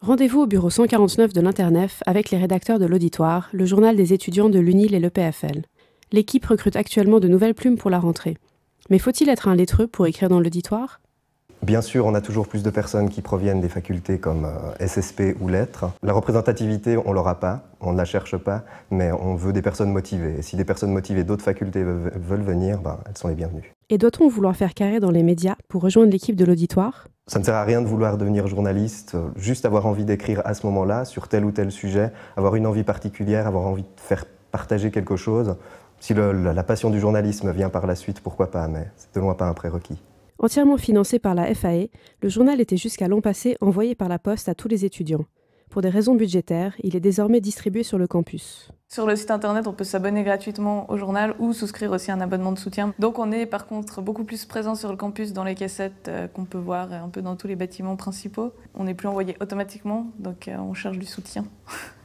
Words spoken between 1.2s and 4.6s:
de l'Internef avec les rédacteurs de l'Auditoire, le journal des étudiants de